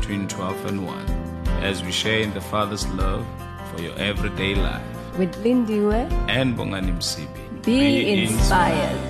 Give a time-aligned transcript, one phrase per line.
[0.00, 1.06] between 12 and 1
[1.62, 3.24] as we share in the Father's love
[3.70, 4.82] for your everyday life.
[5.18, 7.64] With Lindiwe, And Bongani Msibi.
[7.64, 9.00] be, inspired.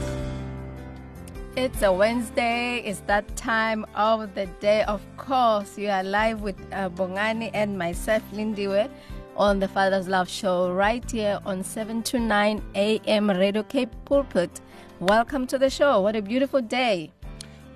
[1.57, 2.79] It's a Wednesday.
[2.85, 4.85] It's that time of the day.
[4.85, 8.89] Of course, you are live with uh, Bongani and myself, Lindiwe,
[9.37, 13.31] on the Father's Love Show right here on 7 to 9 a.m.
[13.31, 14.61] Radio Cape Pulpit.
[15.01, 16.01] Welcome to the show.
[16.01, 17.11] What a beautiful day.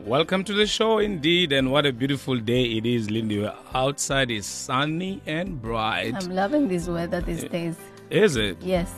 [0.05, 3.49] Welcome to the show indeed, and what a beautiful day it is, Lindy.
[3.75, 6.15] Outside is sunny and bright.
[6.15, 7.77] I'm loving this weather these days.
[8.09, 8.57] Is it?
[8.63, 8.91] Yes.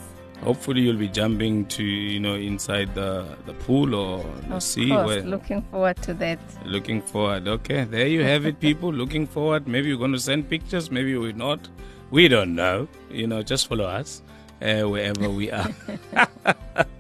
[0.43, 4.89] Hopefully, you'll be jumping to you know inside the the pool or the Of sea.
[4.89, 6.39] course, where- looking forward to that.
[6.65, 7.47] looking forward.
[7.49, 8.93] Okay, there you have it, people.
[9.03, 9.67] looking forward.
[9.69, 10.91] Maybe you're going to send pictures.
[10.91, 11.69] Maybe we're not.
[12.11, 12.89] We don't know.
[13.11, 14.23] You know, just follow us
[14.61, 15.71] uh, wherever we are.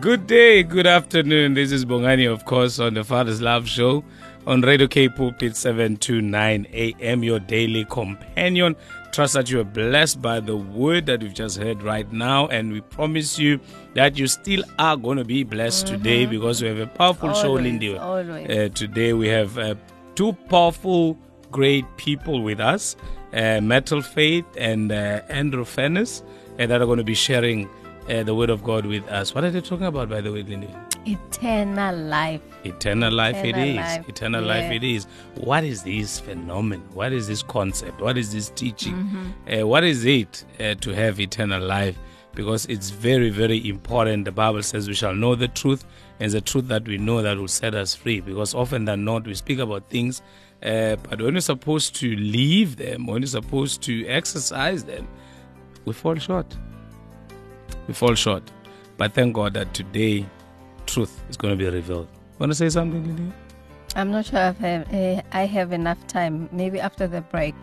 [0.00, 1.54] good day, good afternoon.
[1.54, 4.04] This is Bongani, of course, on the Father's Love Show
[4.46, 7.22] on Radio Cape Pulpit 7 to 9 a.m.
[7.22, 8.74] Your daily companion.
[9.12, 12.72] Trust that you are blessed by the word that we've just heard right now, and
[12.72, 13.58] we promise you
[13.94, 17.48] that you still are going to be blessed today because we have a powerful show,
[17.48, 17.98] Always, Lindy.
[17.98, 19.74] Uh, today we have uh,
[20.14, 21.18] two powerful,
[21.50, 22.94] great people with us,
[23.32, 26.22] uh, Metal Faith and uh, Andrew Fennis,
[26.60, 27.68] uh, that are going to be sharing
[28.10, 29.34] uh, the word of God with us.
[29.34, 30.68] What are they talking about, by the way, Lindy?
[31.06, 32.42] Eternal life.
[32.64, 33.76] Eternal life it Eternal is.
[33.76, 35.06] life, Eternal life it is.
[35.36, 36.86] What is this phenomenon?
[36.92, 38.00] What is this concept?
[38.00, 38.94] What is this teaching?
[38.94, 39.62] Mm-hmm.
[39.62, 41.98] Uh, what is it uh, to have eternal life?
[42.34, 44.24] Because it's very, very important.
[44.24, 45.84] The Bible says we shall know the truth,
[46.20, 48.20] and the truth that we know that will set us free.
[48.20, 50.22] Because often than not, we speak about things,
[50.62, 55.08] uh, but when we're supposed to leave them, when we're supposed to exercise them,
[55.86, 56.56] we fall short.
[57.86, 58.42] We fall short.
[58.96, 60.26] But thank God that today,
[60.86, 62.08] truth is going to be revealed.
[62.38, 63.32] Want to say something, Lily?
[63.96, 66.48] I'm not sure if I have, uh, I have enough time.
[66.52, 67.54] Maybe after the break.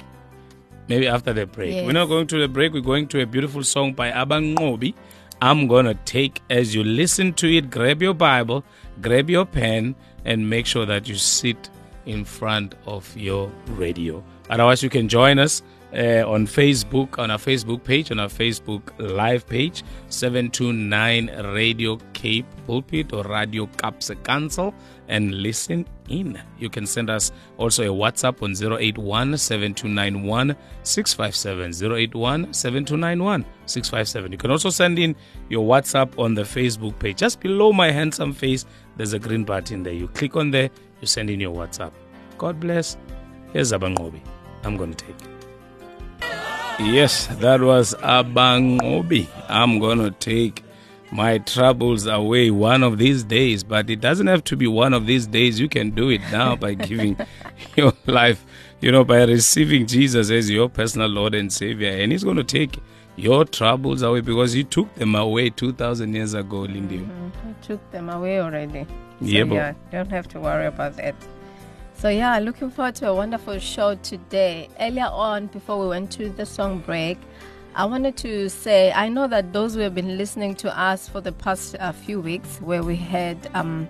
[0.88, 1.74] Maybe after the break.
[1.74, 1.86] Yes.
[1.86, 2.74] We're not going to the break.
[2.74, 4.94] We're going to a beautiful song by Abang Ngobi.
[5.42, 8.64] I'm going to take, as you listen to it, grab your Bible,
[9.02, 9.96] grab your pen,
[10.26, 11.70] and make sure that you sit
[12.06, 14.24] in front of your radio.
[14.50, 15.62] Otherwise, you can join us
[15.94, 22.46] uh, on Facebook, on our Facebook page, on our Facebook live page, 729 Radio Cape
[22.66, 24.74] Pulpit or Radio Kaapse Kansel,
[25.08, 26.42] and listen in.
[26.60, 31.94] You can send us also a WhatsApp on 081 7291 657.
[31.96, 34.32] 081 7291 657.
[34.32, 35.16] You can also send in
[35.50, 37.18] your WhatsApp on the Facebook page.
[37.18, 38.66] Just below my handsome face,
[38.98, 39.94] there's a green button there.
[39.94, 40.70] You click on there,
[41.02, 41.92] you send in your WhatsApp.
[42.38, 42.98] God bless.
[43.54, 44.22] Here's Abangobi.
[44.64, 45.37] I'm going to take.
[46.80, 49.28] Yes, that was Abangobi.
[49.50, 50.64] I'm going to take
[51.12, 55.08] my troubles away one of these days, but it doesn't have to be one of
[55.08, 55.60] these days.
[55.60, 57.18] You can do it now by giving
[57.76, 58.46] your life,
[58.80, 61.90] you know, by receiving Jesus as your personal Lord and Savior.
[61.90, 62.78] And He's going to take
[63.16, 66.98] your troubles away because He took them away 2,000 years ago, Lindy.
[66.98, 67.52] I mm-hmm.
[67.64, 68.84] took them away already.
[68.84, 71.16] So, Yeah, yeah, don't have to worry about that.
[71.98, 74.70] So yeah, looking forward to a wonderful show today.
[74.80, 77.18] Earlier on, before we went to the song break,
[77.74, 81.22] I wanted to say I know that those who have been listening to us for
[81.22, 83.90] the past uh, few weeks, where we had um,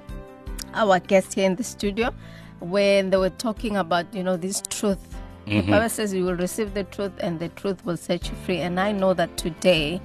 [0.74, 2.14] our guest here in the studio,
[2.62, 5.18] when they were talking about you know this truth.
[5.46, 8.60] The Bible says you will receive the truth, and the truth will set you free.
[8.60, 10.02] And I know that today,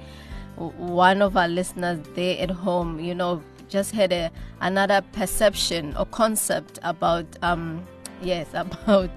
[0.57, 6.05] one of our listeners there at home, you know, just had a another perception or
[6.07, 7.85] concept about um
[8.23, 9.09] yes about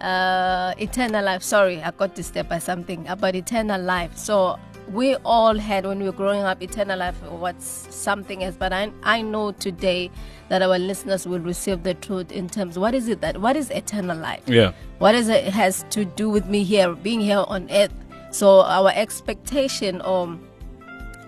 [0.00, 1.42] uh eternal life.
[1.42, 4.16] Sorry, I got disturbed by something about eternal life.
[4.16, 4.58] So
[4.92, 7.64] we all had when we were growing up eternal life what's
[7.94, 10.10] something else but I, I know today
[10.50, 13.70] that our listeners will receive the truth in terms what is it that what is
[13.70, 14.72] eternal life Yeah.
[14.98, 17.94] what is it has to do with me here being here on earth
[18.30, 20.38] so our expectation or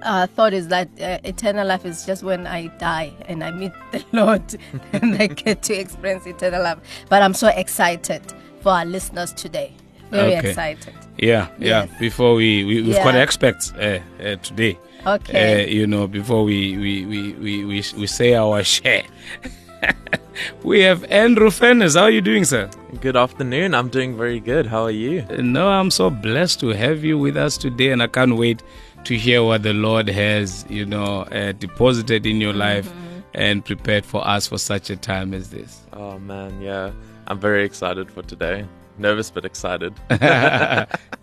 [0.03, 3.73] uh, thought is that uh, eternal life is just when I die and I meet
[3.93, 4.43] the Lord
[4.93, 6.79] and I get to experience eternal life.
[7.09, 8.23] But I'm so excited
[8.61, 9.73] for our listeners today.
[10.11, 10.51] Very Okay.
[10.51, 10.95] excited.
[11.19, 11.85] Yeah, yeah.
[11.87, 11.99] Yes.
[11.99, 13.05] Before we, we we've Yeah.
[13.05, 14.79] got experts uh, uh, today.
[15.07, 15.65] Okay.
[15.65, 19.05] Uh, you know, before we we, we, we, we we say our share.
[20.63, 21.95] we have Andrew Fennes.
[21.97, 22.69] How are you doing, sir?
[23.01, 23.75] Good afternoon.
[23.75, 24.67] I'm doing very good.
[24.67, 25.23] How are you?
[25.39, 28.63] No, I'm so blessed to have you with us today, and I can't wait
[29.07, 32.93] to hear what the Lord has, you know, uh, deposited in your life
[33.35, 35.83] and prepared for us for such a time as this.
[35.93, 36.91] Oh man, yeah.
[37.29, 38.67] I'm very excited for today.
[38.99, 39.95] Nervous but excited.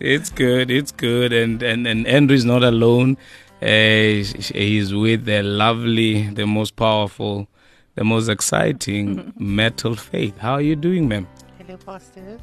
[0.00, 0.70] it's good.
[0.70, 1.32] It's good.
[1.32, 3.16] And and and Andrew's not alone.
[3.60, 4.24] Uh,
[4.62, 7.48] he's with the lovely, the most powerful,
[7.96, 10.36] the most exciting metal faith.
[10.38, 11.26] How are you doing, ma'am?
[11.58, 12.40] Hello, pastors.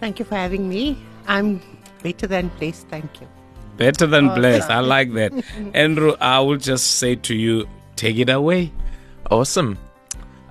[0.00, 0.98] Thank you for having me.
[1.26, 1.60] I'm
[2.02, 2.86] better than blessed.
[2.88, 3.28] Thank you.
[3.76, 4.70] Better than blessed.
[4.70, 5.32] I like that.
[5.74, 8.72] Andrew, I will just say to you, take it away.
[9.30, 9.78] Awesome.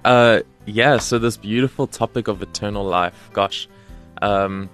[0.03, 3.29] Uh yeah, so this beautiful topic of eternal life.
[3.33, 3.67] Gosh.
[4.21, 4.69] Um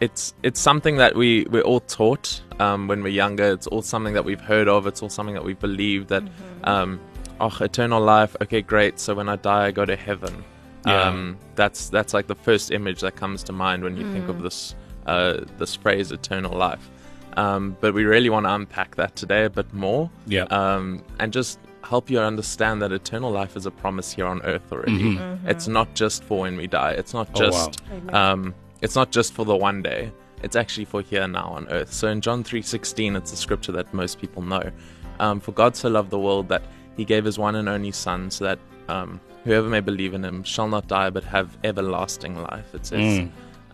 [0.00, 3.52] it's it's something that we we're all taught um, when we're younger.
[3.52, 4.86] It's all something that we've heard of.
[4.86, 6.22] It's all something that we believe that
[6.64, 7.00] um,
[7.40, 8.36] oh eternal life.
[8.42, 8.98] Okay, great.
[8.98, 10.44] So when I die, I go to heaven.
[10.86, 11.02] Yeah.
[11.02, 14.42] Um, that's that's like the first image that comes to mind when you think of
[14.42, 14.74] this
[15.06, 16.90] uh, this phrase eternal life.
[17.36, 20.10] Um, but we really want to unpack that today a bit more.
[20.26, 20.44] Yeah.
[20.44, 24.72] Um, and just help you understand that eternal life is a promise here on earth
[24.72, 25.18] already.
[25.44, 26.92] It's not just for when we die.
[26.92, 27.42] It's not Mm-hmm.
[27.42, 27.68] Oh, wow.
[27.68, 30.12] just um, it's not just for the one day.
[30.42, 31.92] It's actually for here now on earth.
[31.92, 34.70] So in John three sixteen, it's a scripture that most people know.
[35.18, 36.62] Um, for God so loved the world that
[36.96, 38.58] He gave His one and only Son, so that
[38.88, 42.74] um, whoever may believe in Him shall not die but have everlasting life.
[42.74, 43.28] It says.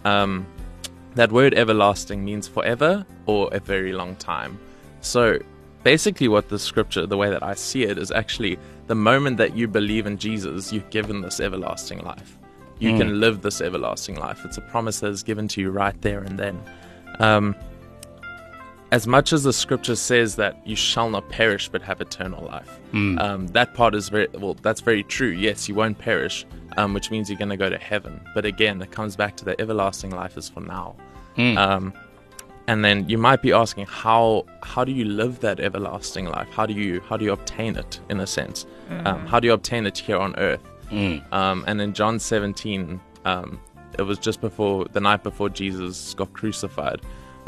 [0.05, 0.47] Um,
[1.15, 4.59] that word everlasting means forever or a very long time.
[5.01, 5.39] So
[5.83, 9.57] basically, what the scripture, the way that I see it, is actually the moment that
[9.57, 12.37] you believe in Jesus, you're given this everlasting life.
[12.79, 14.43] You can live this everlasting life.
[14.47, 16.63] It's a promise that is given to you right there and then.
[17.19, 17.55] Um,
[18.93, 22.79] as much as the scripture says that you shall not perish but have eternal life,
[23.19, 24.55] um, that part is very well.
[24.63, 25.29] That's very true.
[25.29, 26.45] Yes, you won't perish,
[26.77, 28.21] um, which means you're going to go to heaven.
[28.35, 30.97] But again, it comes back to the everlasting life is for now.
[31.57, 31.95] Um,
[32.67, 36.49] and then you might be asking, how how do you live that everlasting life?
[36.51, 38.67] How do you how do you obtain it in a sense?
[39.07, 40.63] Um, how do you obtain it here on earth?
[41.33, 43.61] Um, and in John 17, um,
[43.99, 47.01] it was just before the night before Jesus got crucified.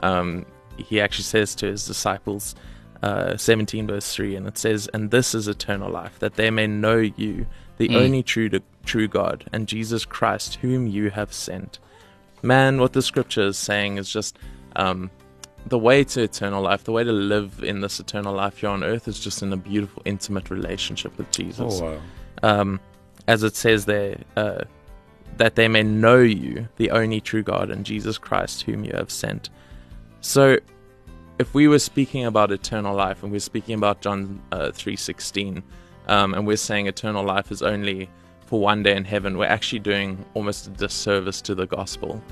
[0.04, 0.44] Um,
[0.76, 2.54] he actually says to his disciples,
[3.02, 6.66] uh, 17 verse 3, and it says, And this is eternal life, that they may
[6.66, 7.46] know you,
[7.78, 8.50] the only true,
[8.84, 11.78] true God, and Jesus Christ, whom you have sent.
[12.42, 14.38] Man, what the scripture is saying is just
[14.76, 15.10] um,
[15.66, 18.84] the way to eternal life, the way to live in this eternal life here on
[18.84, 22.00] earth is just in a beautiful, intimate relationship with Jesus wow.
[22.42, 22.80] um,
[23.28, 24.64] as it says there, uh,
[25.36, 29.10] that they may know you, the only true God, and Jesus Christ, whom you have
[29.10, 29.50] sent.
[30.22, 30.56] So,
[31.40, 35.64] if we were speaking about eternal life, and we're speaking about John uh, three sixteen,
[36.06, 38.08] um, and we're saying eternal life is only
[38.46, 42.22] for one day in heaven, we're actually doing almost a disservice to the gospel.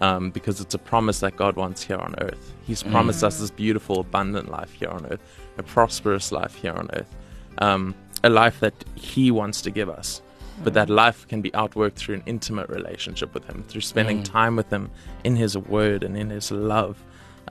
[0.00, 2.54] Um, because it's a promise that God wants here on earth.
[2.66, 5.20] He's promised us this beautiful, abundant life here on earth,
[5.58, 7.14] a prosperous life here on earth,
[7.58, 7.94] um,
[8.24, 10.22] a life that He wants to give us.
[10.64, 14.56] But that life can be outworked through an intimate relationship with Him, through spending time
[14.56, 14.90] with Him
[15.24, 17.02] in His Word and in His love.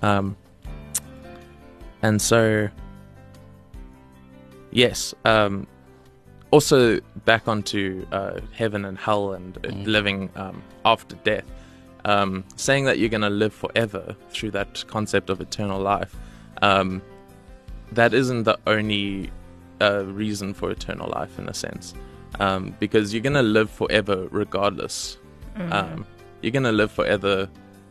[0.01, 0.35] Um,
[2.01, 2.69] and so,
[4.71, 5.67] yes, um,
[6.51, 11.45] also back onto uh, heaven and hell and uh, living um, after death.
[12.05, 16.15] Um, saying that you're going to live forever through that concept of eternal life,
[16.61, 17.01] um,
[17.91, 19.29] that isn't the only
[19.81, 21.93] uh, reason for eternal life in a sense.
[22.39, 25.17] Um, because you're going to live forever regardless.
[25.71, 26.05] Um,
[26.41, 27.49] you're going to live forever,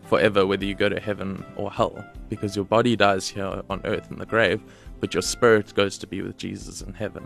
[0.08, 2.04] forever whether you go to heaven or hell.
[2.28, 4.60] Because your body dies here on earth in the grave,
[5.00, 7.24] but your spirit goes to be with Jesus in heaven.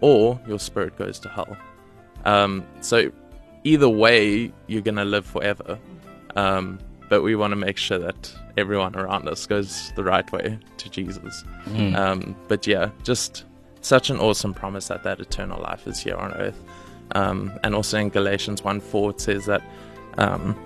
[0.00, 1.56] Or your spirit goes to hell.
[2.24, 3.10] Um, so
[3.64, 5.78] either way, you're going to live forever.
[6.36, 10.58] Um, but we want to make sure that everyone around us goes the right way
[10.78, 11.44] to Jesus.
[11.94, 13.44] Um, but yeah, just
[13.82, 16.60] such an awesome promise that that eternal life is here on earth.
[17.14, 19.62] Um, and also in Galatians 1 4, it says that,
[20.18, 20.56] um,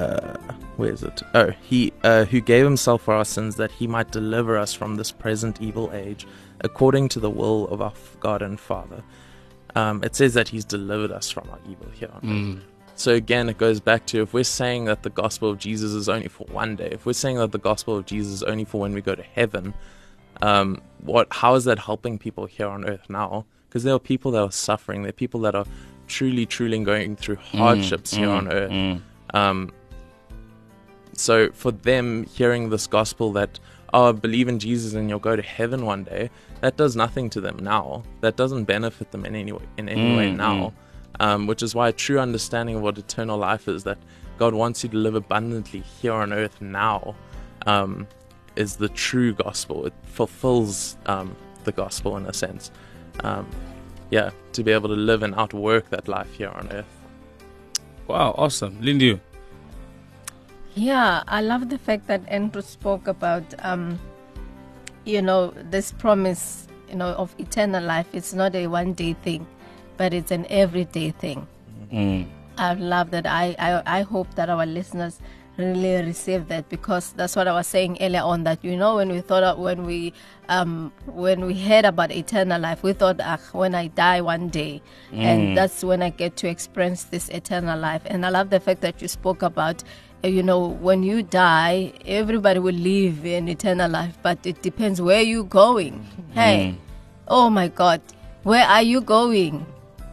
[0.00, 0.36] uh,
[0.76, 1.22] where is it?
[1.34, 4.96] Oh, he uh, who gave himself for our sins that he might deliver us from
[4.96, 6.26] this present evil age,
[6.60, 9.02] according to the will of our God and Father.
[9.76, 12.20] Um, it says that he's delivered us from our evil here on
[12.56, 12.64] earth.
[12.96, 16.08] So again, it goes back to if we're saying that the gospel of Jesus is
[16.08, 18.80] only for one day, if we're saying that the gospel of Jesus is only for
[18.80, 19.72] when we go to heaven,
[20.42, 21.28] um, what?
[21.30, 23.46] How is that helping people here on earth now?
[23.68, 25.02] Because there are people that are suffering.
[25.02, 25.66] There are people that are
[26.08, 29.00] truly, truly going through hardships here on earth.
[29.32, 29.70] Um,
[31.14, 33.58] so for them, hearing this gospel that
[33.92, 37.40] oh, believe in Jesus and you'll go to heaven one day, that does nothing to
[37.40, 38.02] them now.
[38.20, 40.72] That doesn't benefit them in any way, in any way now.
[41.18, 43.98] Um, which is why a true understanding of what eternal life is that
[44.38, 47.14] God wants you to live abundantly here on earth now
[47.66, 48.06] um,
[48.56, 49.86] is the true gospel.
[49.86, 52.70] It fulfills um, the gospel in a sense.
[53.22, 53.46] Um,
[54.10, 56.86] yeah, to be able to live and outwork that life here on earth.
[58.08, 58.80] Wow, awesome.
[58.80, 59.20] Lindy,
[60.74, 63.98] Yeah, I love the fact that Andrew spoke about, um,
[65.04, 68.06] you know, this promise, you know, of eternal life.
[68.12, 69.46] It's not a one day thing,
[69.96, 71.46] but it's an everyday thing.
[72.56, 73.26] I love that.
[73.26, 75.20] I, I, I hope that our listeners
[75.60, 78.44] really receive that because that's what I was saying earlier on.
[78.44, 80.12] That you know, when we thought when we
[80.48, 84.82] um when we heard about eternal life, we thought, ah, when I die one day,
[85.12, 88.02] and that's when I get to experience this eternal life.
[88.06, 89.82] And I love the fact that you spoke about.
[90.24, 95.00] uh, You know, when you die, everybody will live in eternal life, but it depends
[95.00, 96.04] where you're going.
[96.34, 96.76] Hey,
[97.28, 98.00] oh my God,
[98.44, 99.64] where are you going?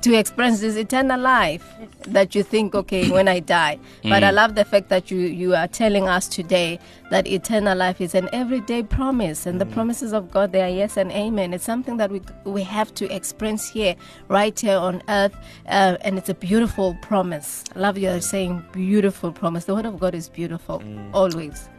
[0.01, 1.65] To experience this eternal life
[2.01, 3.11] that you think okay mm.
[3.11, 3.79] when i die.
[4.03, 4.35] But i mm.
[4.35, 8.29] love the fact that you you are telling us today that eternal life is an
[8.33, 9.73] everyday promise and the mm.
[9.73, 11.53] promises of god they are yes and amen.
[11.53, 13.95] It's something that we we have to experience here
[14.27, 15.35] right here on earth
[15.67, 17.63] uh, and it's a beautiful promise.
[17.75, 19.65] I love you saying beautiful promise.
[19.65, 21.69] The word of god is beautiful always.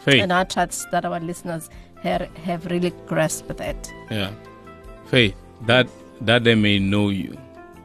[0.00, 0.22] Faith.
[0.22, 1.68] and i trust that our listeners
[2.02, 3.92] have, have really grasped that.
[4.10, 4.30] Yeah.
[5.06, 5.34] Faith,
[5.66, 5.88] that
[6.22, 7.36] that they may know you.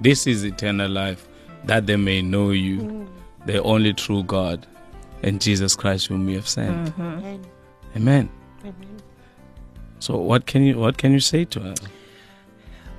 [0.02, 1.28] This is eternal life,
[1.66, 3.08] that they may know you,
[3.46, 4.66] the only true God,
[5.22, 6.94] and Jesus Christ whom you have sent.
[7.00, 7.46] Amen.
[7.96, 8.30] Amen.
[8.62, 9.02] Amen.
[10.00, 11.76] So what can you what can you say to her?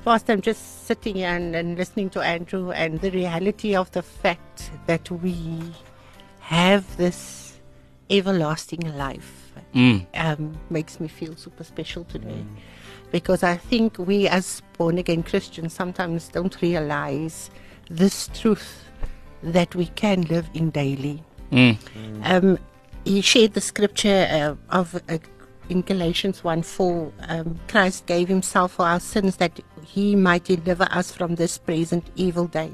[0.05, 4.03] First, I'm just sitting here and, and listening to Andrew and the reality of the
[4.03, 5.61] fact that we
[6.41, 7.59] have this
[8.11, 9.41] everlasting life
[9.75, 10.07] Mm.
[10.15, 12.45] um, makes me feel super special today.
[13.15, 17.49] Because I think we, as born again Christians, sometimes don't realize
[17.89, 18.87] this truth
[19.41, 21.23] that we can live in daily.
[21.53, 21.79] Mm.
[22.25, 22.59] Um,
[23.05, 25.19] he shared the scripture uh, of uh,
[25.69, 27.13] in Galatians 1 4.
[27.29, 32.05] Um, Christ gave himself for our sins that he might deliver us from this present
[32.17, 32.73] evil day.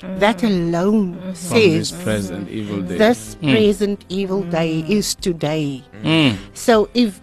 [0.00, 2.96] That alone From this says present evil day.
[2.96, 5.84] this present evil day is today.
[6.02, 6.38] Mm.
[6.54, 7.20] So if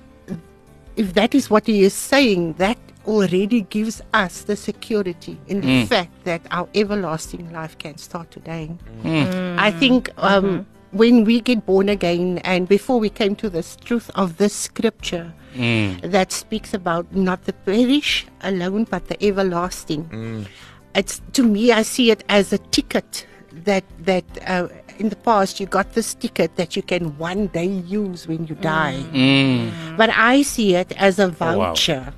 [1.00, 2.78] if that is what he is saying, that
[3.08, 5.88] already gives us the security in the mm.
[5.88, 8.70] fact that our everlasting life can start today.
[9.04, 9.58] Mm.
[9.58, 10.98] I think um, mm-hmm.
[10.98, 15.34] when we get born again, and before we came to this truth of this scripture
[15.56, 16.02] mm.
[16.02, 20.46] that speaks about not the perish alone, but the everlasting.
[20.94, 23.26] It's to me, I see it as a ticket
[23.66, 27.66] that that uh, in the past you got this ticket that you can one day
[27.68, 29.04] use when you die.
[29.14, 29.98] Mm.
[29.98, 31.56] But I see it as a Oh, wow.
[31.74, 32.14] voucher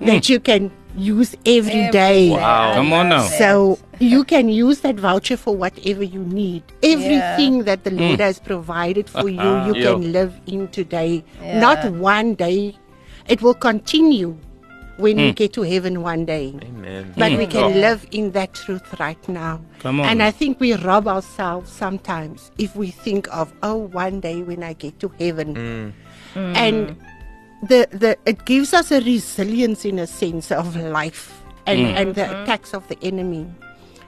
[0.00, 2.30] that you can use every day.
[2.30, 2.74] Wow.
[2.74, 3.22] Come on now.
[3.22, 6.62] So you can use that voucher for whatever you need.
[6.82, 9.92] Everything that the Lord has provided for you, you Yeah.
[9.92, 11.24] can live in today.
[11.42, 11.60] Yeah.
[11.60, 12.76] Not one day.
[13.28, 14.36] It will continue
[15.00, 15.36] when we mm.
[15.36, 16.54] get to heaven one day.
[16.62, 17.14] Amen.
[17.16, 17.50] But we mm.
[17.50, 17.68] can Oh.
[17.68, 19.60] live in that truth right now.
[19.80, 20.06] Come on.
[20.06, 24.62] And I think we rob ourselves sometimes if we think of, oh, one day when
[24.62, 25.94] I get to heaven.
[26.34, 26.56] Mm.
[26.56, 26.96] And
[27.62, 32.22] the, the it gives us a resilience in a sense of life and, and the
[32.22, 32.42] mm-hmm.
[32.42, 33.46] attacks of the enemy.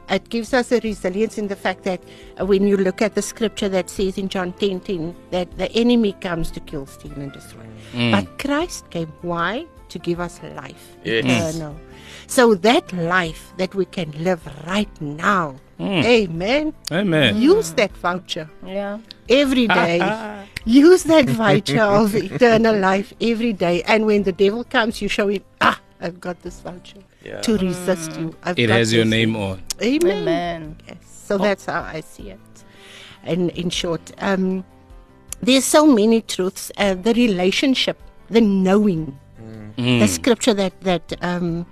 [0.09, 2.03] It gives us a resilience in the fact that
[2.39, 6.13] when you look at the scripture that says in John 10 10 that the enemy
[6.15, 7.65] comes to kill, steal, and destroy.
[7.95, 9.13] But Christ came.
[9.23, 9.67] Why?
[9.93, 11.25] To give us life Yes.
[11.25, 11.75] eternal.
[12.27, 16.73] So that life that we can live right now, amen.
[16.91, 17.37] Amen.
[17.37, 19.99] Use that voucher yeah every day.
[20.65, 23.83] Use that voucher of eternal life every day.
[23.83, 27.41] And when the devil comes, you show him, ah, I've got this voucher Yeah.
[27.47, 28.35] to resist you.
[28.45, 29.61] I've It got has your name on.
[29.83, 30.23] Amen.
[30.23, 30.97] amen Yes.
[31.29, 32.41] So that's how I see it.
[33.25, 34.65] And in short, um,
[35.47, 36.73] there's so many truths.
[36.77, 37.99] Uh, the relationship,
[38.31, 39.19] the knowing,
[39.77, 40.01] Mm.
[40.01, 41.67] the scripture that that um,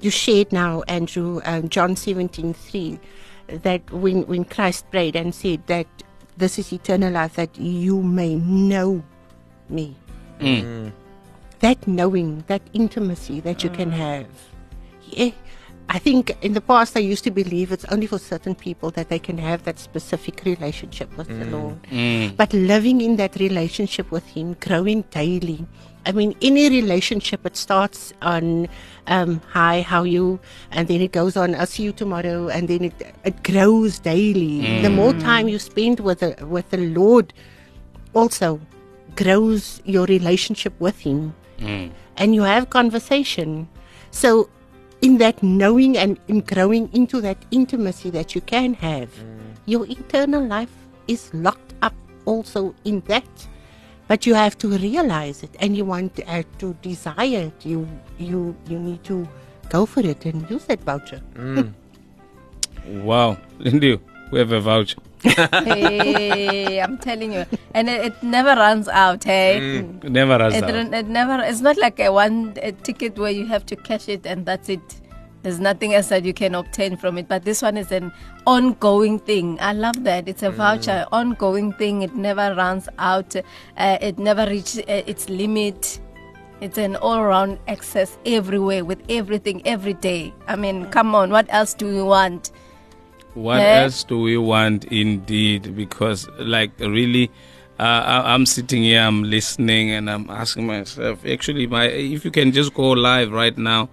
[0.00, 3.00] you shared now, Andrew, um, John 17, 3,
[3.48, 5.86] that when when Christ prayed and said that
[6.36, 9.02] this is eternal life, that you may know
[9.68, 9.96] me.
[10.40, 10.62] Mm.
[10.62, 10.92] Mm.
[11.60, 14.26] That knowing, that intimacy that you can have.
[15.02, 15.32] Yeah.
[15.90, 19.08] I think in the past I used to believe it's only for certain people that
[19.08, 22.36] they can have that specific relationship with the Lord.
[22.36, 25.66] But living in that relationship with Him, growing daily.
[26.08, 28.66] I mean, any relationship it starts on
[29.08, 32.84] um, hi, how you, and then it goes on, I'll see you tomorrow, and then
[32.84, 34.62] it it grows daily.
[34.62, 34.82] Mm.
[34.82, 37.34] The more time you spend with the with the Lord,
[38.14, 38.58] also
[39.16, 41.90] grows your relationship with Him, mm.
[42.16, 43.68] and you have conversation.
[44.10, 44.48] So,
[45.02, 49.60] in that knowing and in growing into that intimacy that you can have, mm.
[49.66, 50.72] your eternal life
[51.06, 53.28] is locked up also in that.
[54.08, 57.66] But you have to realize it, and you want uh, to desire it.
[57.66, 57.86] You
[58.18, 59.28] you you need to
[59.68, 61.20] go for it and use that voucher.
[63.04, 64.00] Wow, Lindy,
[64.30, 64.96] we have a voucher.
[65.22, 69.24] hey, I'm telling you, and it, it never runs out.
[69.24, 70.74] Hey, It never has it, that.
[70.74, 71.42] run- it never.
[71.42, 74.68] It's not like a one a ticket where you have to cash it and that's
[74.70, 74.80] it.
[75.42, 77.28] There's nothing else that you can obtain from it.
[77.28, 78.12] But this one is an
[78.46, 79.58] ongoing thing.
[79.60, 80.28] I love that.
[80.28, 82.02] It's a voucher, ongoing thing.
[82.02, 83.36] It never runs out.
[83.36, 86.00] Uh, it never reaches uh, its limit.
[86.60, 90.34] It's an all-around access everywhere with everything every day.
[90.48, 92.50] I mean, come on, what else do we want?
[93.34, 93.82] What Eh?
[93.84, 95.76] else do we want indeed?
[95.76, 97.30] Because, like, really,
[97.78, 102.32] uh, I, I'm sitting here, I'm listening, and I'm asking myself, actually, my if you
[102.32, 103.88] can just go live right now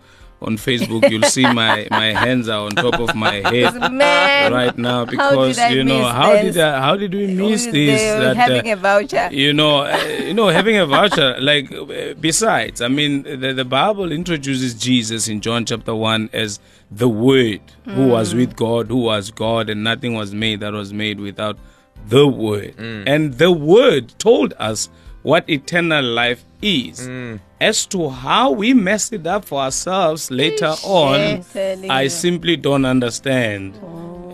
[0.45, 4.77] on Facebook, you'll see my, my hands are on top of my head Man, right
[4.77, 6.53] now because you know how this?
[6.55, 8.01] did I, how did we miss this?
[8.01, 9.29] They're that, having uh, a voucher.
[9.31, 11.35] you know, uh, you know, having a voucher.
[11.39, 16.59] Like, uh, besides, I mean, the, the Bible introduces Jesus in John chapter one as
[16.91, 20.93] the Word, who was with God, who was God, and nothing was made that was
[20.93, 21.57] made without
[22.07, 22.75] the Word.
[22.77, 24.89] And the Word told us
[25.25, 27.09] what eternal life is.
[27.59, 31.55] As to how we mess it up for ourselves later on, Yes,
[31.89, 33.75] I simply don't understand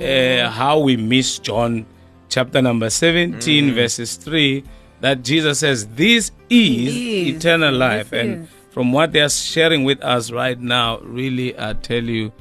[0.04, 1.86] uh, how we miss John
[2.28, 4.66] chapter number 17, verses 3,
[5.00, 7.36] that Jesus says, This is, Is.
[7.38, 8.10] eternal life.
[8.10, 8.50] This and is.
[8.72, 12.34] from what they are sharing with us right now, really, I tell you,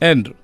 [0.00, 0.34] Andrew,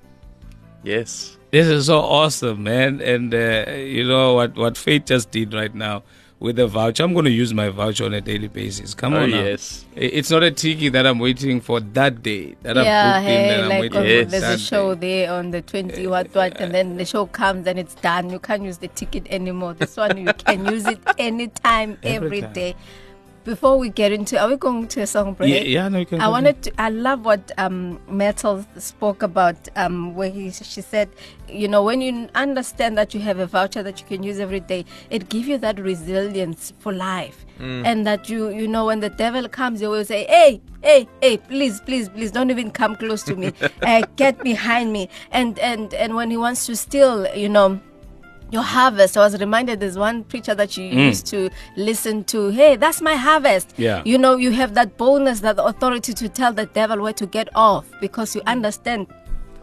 [0.83, 1.37] Yes.
[1.51, 2.99] this is so awesome, man.
[2.99, 6.03] And uh, you know what, what Faith just did right now
[6.39, 7.03] with the voucher.
[7.03, 8.93] I'm going to use my voucher on a daily basis.
[8.93, 9.43] Come Oh, on now.
[9.43, 9.85] yes.
[9.95, 12.55] I- It's not a tiki that I'm waiting for that day.
[12.61, 14.31] That I'm yeah, booked in, hey, that I'm like waiting on- for Yes.
[14.31, 14.99] there's that a show day.
[15.25, 18.29] there on the 20 what what, and then the show comes and it's done.
[18.29, 19.73] You can't use the ticket anymore.
[19.73, 22.53] This one you can use it anytime, Every every time.
[22.53, 22.75] day.
[23.43, 25.53] Before we get into, are we going to a song break?
[25.53, 26.71] Yeah, yeah, no, you can I wanted to.
[26.81, 29.69] I love what um, Metal spoke about.
[29.75, 31.09] Um, where he she said,
[31.47, 34.59] you know, when you understand that you have a voucher that you can use every
[34.59, 37.45] day, it gives you that resilience for life,
[37.85, 40.61] and that you you know when the devil comes, you will say, hey.
[40.81, 43.51] Hey, hey, please, please, please, don't even come close to me.
[43.81, 45.09] uh, get behind me.
[45.31, 47.81] And and and when he wants to steal, you know,
[48.51, 49.17] your harvest.
[49.17, 52.49] I was reminded there's one preacher that you used to listen to.
[52.49, 53.73] Hey, that's my harvest.
[53.77, 54.01] Yeah.
[54.05, 57.49] You know, you have that boldness, that authority to tell the devil where to get
[57.55, 59.07] off because you understand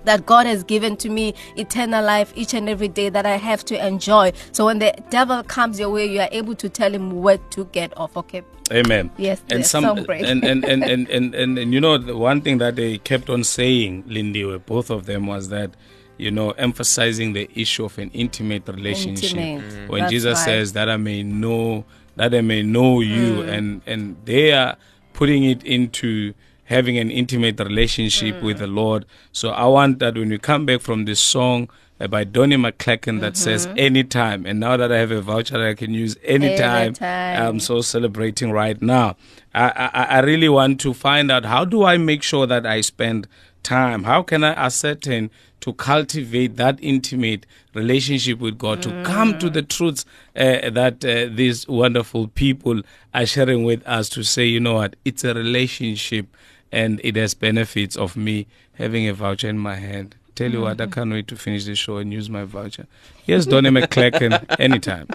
[0.05, 3.65] that God has given to me eternal life each and every day that I have
[3.67, 4.33] to enjoy.
[4.53, 7.65] So when the devil comes your way, you are able to tell him where to
[7.67, 8.17] get off.
[8.17, 8.43] Okay.
[8.73, 9.11] Amen.
[9.17, 10.25] Yes, and some break.
[10.25, 13.31] and, and, and, and, and, and, and you know the one thing that they kept
[13.31, 15.71] on saying, Lindy, both of them was that
[16.19, 19.37] you know emphasizing the issue of an intimate relationship.
[19.37, 19.89] Intimate.
[19.91, 20.45] When That's Jesus right.
[20.45, 21.85] says that I may know
[22.17, 23.49] that I may know you, Mm.
[23.57, 24.77] and and they are
[25.13, 28.61] putting it into having an intimate relationship with Mm.
[28.61, 29.05] the Lord.
[29.33, 31.69] So I want that when we come back from this song.
[31.99, 33.79] uh, By Donnie McClurkin that says Mm-hmm.
[33.79, 37.43] anytime, and now that I have a voucher that I can use anytime, Anytime.
[37.43, 39.17] I'm so celebrating right now.
[39.55, 42.83] I, I, I really want to find out how do I make sure that I
[42.83, 43.27] spend
[43.67, 44.05] time?
[44.05, 49.63] How can I ascertain to cultivate that intimate relationship with God, to come to the
[49.63, 50.05] truths
[50.37, 54.95] uh, that uh, these wonderful people are sharing with us to say, you know what,
[55.05, 56.27] it's a relationship
[56.71, 60.15] and it has benefits of me having a voucher in my hand.
[60.37, 62.87] Tell you what, I can't wait to finish the show and use my voucher.
[63.25, 65.09] Here's Donnie McClurkin anytime.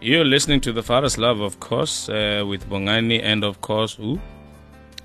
[0.00, 4.20] You're listening to The Father's Love, of course, uh, with Bongani and, of course, who?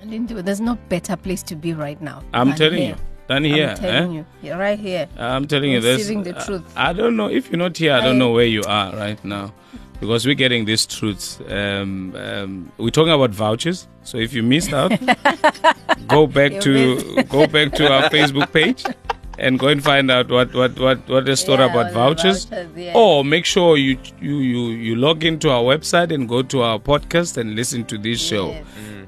[0.08, 2.22] Lindu, there's no better place to be right now.
[2.32, 2.96] I'm telling here.
[2.96, 3.08] you.
[3.26, 3.68] Than here.
[3.68, 4.16] I'm telling eh?
[4.16, 4.26] you.
[4.42, 5.06] You're right here.
[5.18, 5.98] I'm telling you this.
[5.98, 6.62] Receiving the truth.
[6.74, 7.28] I, I don't know.
[7.28, 9.52] If you're not here, I don't know where you are right now.
[10.00, 11.40] Because we're getting these truths.
[11.48, 13.86] Um, um, we're talking about vouchers.
[14.02, 14.92] So if you missed out,
[16.06, 18.84] go back You to go back to our Facebook page
[19.38, 22.44] and go and find out what what what what the story Yeah, about vouchers.
[22.46, 22.92] vouchers, yeah.
[22.94, 26.78] Or make sure you you you you log into our website and go to our
[26.78, 28.50] podcast and listen to this show.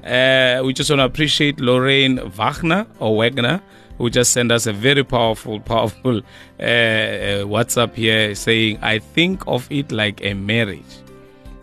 [0.03, 3.61] Uh, we just want to appreciate Lorraine Wagner or Wagner,
[3.97, 9.43] who just sent us a very powerful, powerful uh, uh, WhatsApp here saying, I think
[9.47, 10.93] of it like a marriage.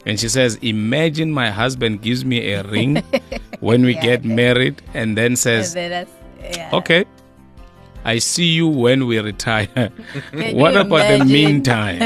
[0.06, 3.02] And she says, Imagine my husband gives me a ring
[3.60, 4.02] when we Yeah.
[4.02, 6.06] get married and then And says, then
[6.40, 6.70] yeah.
[6.72, 7.04] Okay,
[8.14, 9.90] I see you when we retire.
[10.62, 12.00] What about the meantime?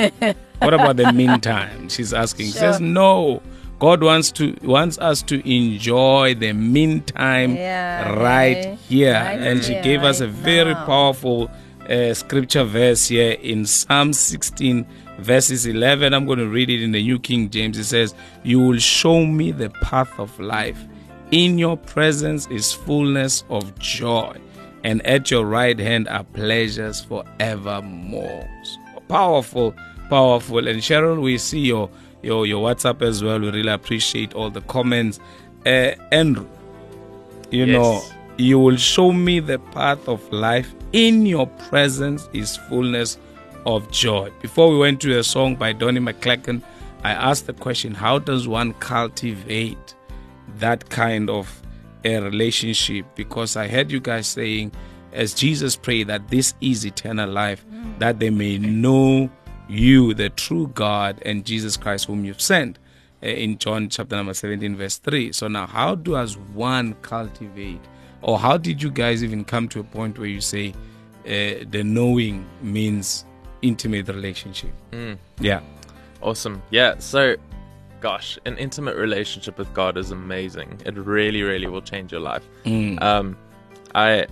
[0.65, 1.88] what about the meantime?
[1.88, 2.47] She's asking.
[2.47, 2.73] She Sure.
[2.73, 3.43] says, No,
[3.79, 9.75] God wants to wants us to enjoy the meantime Yeah, right here, Right and she
[9.75, 10.87] here, gave us a very now.
[10.87, 11.51] powerful
[11.91, 14.87] uh, scripture verse here in Psalm 16,
[15.19, 16.15] verses 11.
[16.15, 17.77] I'm going to read it in the New King James.
[17.79, 20.79] It says, "You will show me the path of life.
[21.33, 24.37] In your presence is fullness of joy."
[24.85, 28.49] And at your right hand are pleasures forevermore.
[28.64, 29.75] So powerful,
[30.11, 30.66] powerful.
[30.66, 31.88] And Cheryl, we see your
[32.23, 33.38] your your WhatsApp as well.
[33.40, 35.21] We really appreciate all the comments.
[35.64, 36.49] Uh, Andrew,
[37.51, 37.73] you Yes.
[37.75, 38.03] know,
[38.38, 40.75] you will show me the path of life.
[40.92, 43.18] In your presence is fullness
[43.66, 44.31] of joy.
[44.40, 46.61] Before we went to a song by Donnie McClurkin,
[47.05, 49.95] I asked the question: How does one cultivate
[50.59, 51.62] that kind of
[52.05, 53.07] a relationship?
[53.15, 54.73] Because I heard you guys saying,
[55.12, 57.65] as Jesus prayed, that this is eternal life,
[57.99, 59.31] that they may know
[59.69, 62.79] you, the true God, and Jesus Christ, whom you've sent.
[63.23, 65.33] uh, In John chapter number 17, verse 3.
[65.33, 67.81] So now, how does one cultivate,
[68.23, 70.73] or how did you guys even come to a point where you say
[71.27, 73.25] uh, the knowing means
[73.62, 74.73] intimate relationship?
[75.41, 75.61] Yeah.
[76.21, 76.62] Awesome.
[76.71, 76.97] Yeah.
[76.99, 77.37] So,
[78.03, 80.81] gosh, an intimate relationship with God is amazing.
[80.85, 82.47] It really, really will change your life.
[82.99, 83.37] Um,
[83.95, 84.27] I,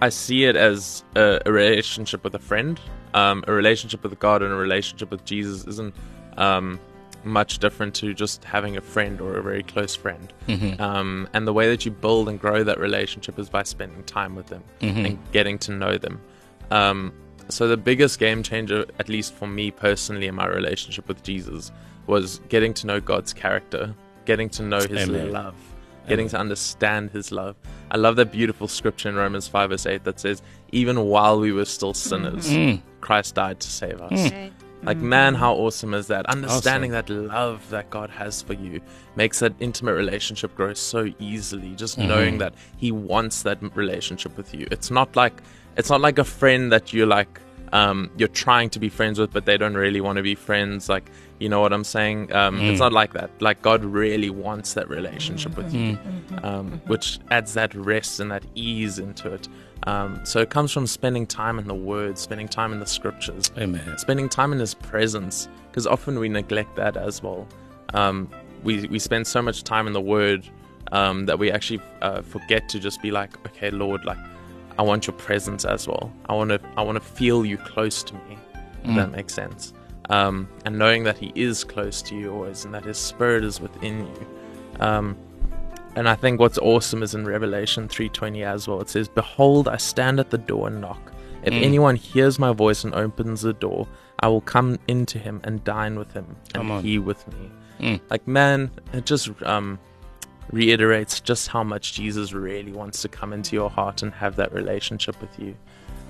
[0.00, 2.80] I see it as a, a relationship with a friend.
[3.14, 5.94] Um, a relationship with God and a relationship with Jesus isn't
[6.38, 6.80] um,
[7.24, 10.32] much different to just having a friend or a very close friend.
[10.80, 14.34] Um, and the way that you build and grow that relationship is by spending time
[14.34, 14.64] with them
[15.06, 16.20] and getting to know them.
[16.70, 17.12] Um,
[17.52, 21.70] so the biggest game changer, at least for me personally in my relationship with Jesus,
[22.06, 25.30] was getting to know God's character, getting to know His Amen.
[25.32, 25.54] love,
[26.08, 27.56] getting to understand His love.
[27.90, 31.52] I love that beautiful scripture in Romans five verse eight that says, "Even while we
[31.52, 32.56] were still sinners, mm.
[32.56, 32.82] Mm.
[33.00, 34.50] Christ died to save us." Mm.
[34.84, 36.26] Like, man, how awesome is that?
[36.26, 38.80] Understanding that love that God has for you
[39.14, 41.76] makes that intimate relationship grow so easily.
[41.76, 42.08] Just mm-hmm.
[42.08, 44.66] knowing that He wants that relationship with you.
[44.72, 45.40] It's not like
[45.76, 47.40] it's not like a friend that you're like
[47.72, 50.90] um, you're trying to be friends with, but they don't really want to be friends.
[50.90, 52.30] Like, you know what I'm saying?
[52.30, 53.30] Um, It's not like that.
[53.40, 55.98] Like, God really wants that relationship with you,
[56.42, 59.48] um, which adds that rest and that ease into it.
[59.84, 63.50] Um, so it comes from spending time in the Word, spending time in the Scriptures
[63.58, 63.98] Amen.
[63.98, 67.48] spending time in his presence because often we neglect that as well
[67.94, 68.28] um,
[68.62, 70.48] we, we spend so much time in the word
[70.92, 74.18] um, that we actually uh, forget to just be like okay lord like
[74.78, 78.02] i want your presence as well i want to i want to feel you close
[78.02, 78.38] to me
[78.84, 79.72] if that makes sense
[80.10, 83.60] um, and knowing that he is close to you always and that his spirit is
[83.60, 84.26] within you
[84.80, 85.16] um,
[85.94, 88.80] and I think what's awesome is in Revelation 3:20 as well.
[88.80, 91.12] It says, "Behold, I stand at the door and knock.
[91.42, 93.86] If anyone hears my voice and opens the door,
[94.20, 97.50] I will come into him and dine with him, and he with me."
[98.10, 99.78] Like man, it just um,
[100.50, 104.52] reiterates just how much Jesus really wants to come into your heart and have that
[104.52, 105.56] relationship with you.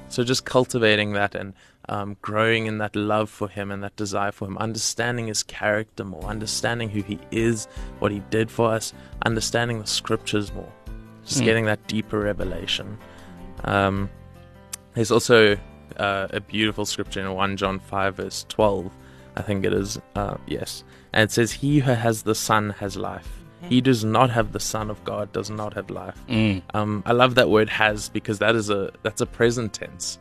[0.09, 1.55] So just cultivating that and
[1.89, 6.05] um, growing in that love for him and that desire for him, understanding his character
[6.05, 7.67] more, understanding who he is,
[7.99, 8.93] what he did for us,
[9.25, 10.71] understanding the scriptures more,
[11.25, 12.99] just getting that deeper revelation.
[13.65, 14.11] Um,
[14.95, 15.57] there's also
[15.97, 18.91] uh, a beautiful scripture in 1 John 5, verse 12,
[19.37, 19.99] I think it is.
[20.15, 20.85] Uh, yes.
[21.13, 23.42] And it says, He who has the Son has life.
[23.69, 26.19] He does not have the Son of God does not have life.
[26.75, 30.19] Um, I love that word "has" because that is a that's a present tense.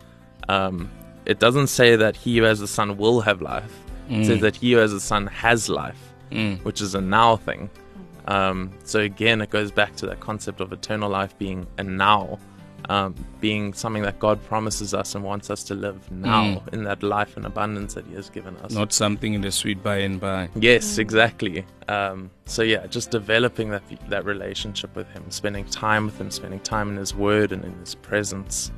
[0.49, 0.89] Um,
[1.25, 3.73] it doesn't say that he who has the Son will have life.
[4.09, 6.13] It says that he who has the Son has life,
[6.63, 7.69] which is a now thing.
[8.27, 12.37] Um, so again, it goes back to that concept of eternal life being a now,
[12.89, 17.03] um, being something that God promises us and wants us to live now in that
[17.03, 18.71] life and abundance that He has given us.
[18.71, 20.49] Not something in the sweet by and by.
[20.55, 21.65] Yes, exactly.
[21.87, 26.59] Um, so yeah, just developing that that relationship with Him, spending time with Him, spending
[26.59, 28.71] time in His Word and in His presence.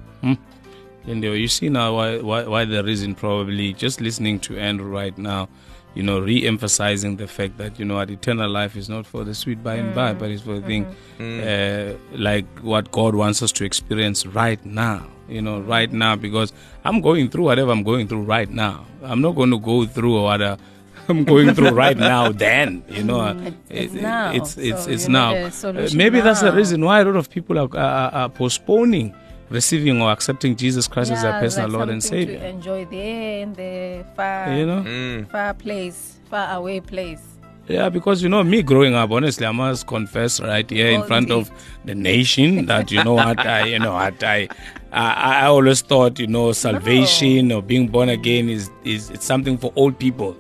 [1.05, 4.89] And uh, you see now why, why, why the reason probably just listening to Andrew
[4.89, 5.49] right now,
[5.95, 9.33] you know, re-emphasizing the fact that you know, what eternal life is not for the
[9.35, 10.85] sweet by and by, but it's for the thing
[11.19, 15.05] uh, like what God wants us to experience right now.
[15.29, 16.51] You know, right now because
[16.83, 18.85] I'm going through whatever I'm going through right now.
[19.03, 20.57] I'm not going to go through what uh,
[21.09, 22.31] I'm going through right now.
[22.31, 24.31] Then you know, uh, It's it- now.
[24.31, 25.33] It's it's So it's you need now.
[25.35, 25.47] a
[25.85, 29.13] Uh, maybe that's the reason why a lot of people are, are, are postponing
[29.49, 32.39] receiving or accepting Jesus Christ as their personal like Lord and Savior.
[32.39, 35.29] To enjoy there in the far, You know, Mm.
[35.31, 37.21] far place, far away place.
[37.67, 41.03] yeah, because you know me growing up, honestly, I must confess right here in Oh,
[41.03, 41.47] front indeed.
[41.47, 41.51] of
[41.85, 44.49] the nation that you know what I, you know what I,
[44.91, 49.57] I, I always thought you know salvation or being born again is is it's something
[49.57, 50.35] for old people.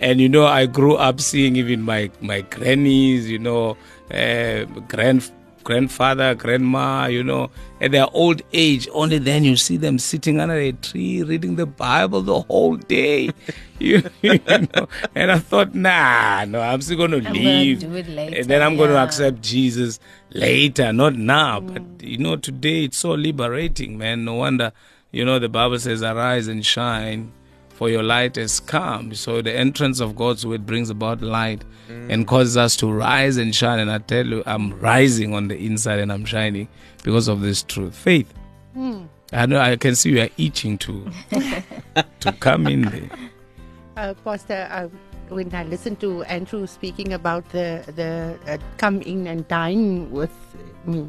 [0.00, 3.76] And you know, I grew up seeing even my my grannies, you know,
[4.14, 5.28] uh, grand
[5.68, 7.50] grandfather, grandma, you know,
[7.82, 8.88] at their old age.
[8.92, 13.30] Only then you see them sitting under a tree reading the Bible the whole day.
[13.78, 18.36] you, you know, and I thought, nah, no, I'm still going to gonna leave, later,
[18.38, 20.00] and then I'm going to accept Jesus
[20.30, 21.60] later, not now.
[21.60, 24.24] But you know, today it's so liberating, man.
[24.24, 24.72] No wonder,
[25.12, 27.32] you know, the Bible says, "Arise and shine."
[27.78, 29.14] For your light has come.
[29.14, 33.54] So the entrance of God's word brings about light and causes us to rise and
[33.54, 33.78] shine.
[33.78, 36.66] And I tell you, I'm rising on the inside and I'm shining
[37.04, 37.94] because of this truth.
[37.94, 38.34] Faith.
[39.32, 41.08] I know I can see you are itching to
[42.20, 43.10] to come in there.
[43.96, 44.88] Uh, Pastor, uh,
[45.28, 50.34] when I listened to Andrew speaking about the the uh, come in and dine with
[50.84, 51.06] me,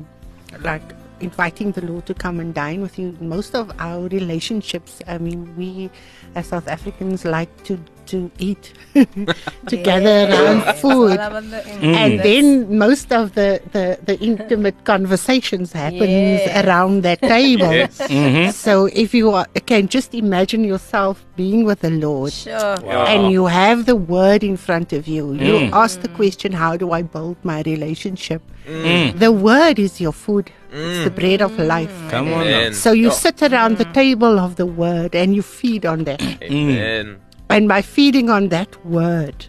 [0.59, 0.83] like
[1.21, 5.55] inviting the Lord to come and dine with you, most of our relationships, I mean,
[5.55, 5.89] we
[6.35, 7.79] as South Africans like to
[8.11, 8.73] to eat
[9.73, 10.41] together Yeah.
[10.41, 11.17] around food.
[11.19, 12.19] all about the- And mm.
[12.19, 12.23] Mm.
[12.23, 16.65] then most of the, the, the intimate conversations happens Yes.
[16.65, 17.73] around that table.
[18.09, 18.51] Mhm.
[18.53, 22.77] So if you are, can just imagine yourself being with the Lord Sure.
[23.11, 25.33] and you have the word in front of you.
[25.33, 25.73] You Mm.
[25.73, 28.41] ask the question, How do I build my relationship?
[28.67, 29.17] Mm.
[29.19, 31.93] The word is your food, it's the bread of life.
[32.09, 32.45] Come on.
[32.45, 32.57] Now.
[32.59, 32.73] Amen.
[32.73, 36.21] So you sit around the table of the word and you feed on that.
[36.43, 37.17] Amen.
[37.49, 39.45] And by feeding on that word,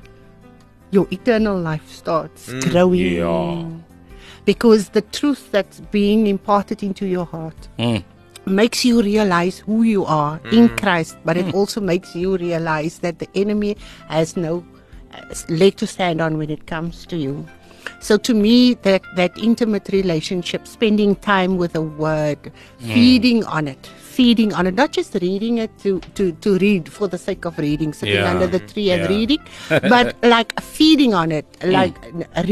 [0.90, 3.14] your eternal life starts mm, growing.
[3.16, 3.64] Yeah.
[4.44, 8.02] Because the truth that's being imparted into your heart Mm.
[8.46, 10.52] makes you realize who you are mm.
[10.52, 11.54] in Christ, but it mm.
[11.54, 13.76] also makes you realize that the enemy
[14.08, 14.64] has no
[15.48, 17.46] leg to stand on when it comes to you.
[18.00, 23.90] So to me, that that intimate relationship, spending time with the Word, feeding on it,
[24.20, 27.58] feeding on it, not just reading it to to to read for the sake of
[27.66, 28.30] reading, sitting Yeah.
[28.32, 29.14] under the tree and Yeah.
[29.16, 29.42] reading,
[29.94, 30.06] but
[30.36, 31.46] like feeding on it,
[31.80, 31.96] like